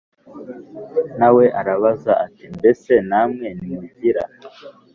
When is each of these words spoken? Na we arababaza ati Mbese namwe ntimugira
Na 1.19 1.27
we 1.35 1.45
arababaza 1.59 2.11
ati 2.25 2.43
Mbese 2.55 2.93
namwe 3.09 3.47
ntimugira 3.57 4.23